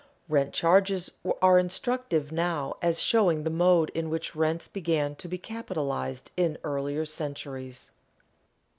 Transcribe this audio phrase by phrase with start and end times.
[0.27, 1.11] Rent charges
[1.43, 6.57] are instructive now as showing the mode in which rents began to be capitalized in
[6.63, 7.91] earlier centuries.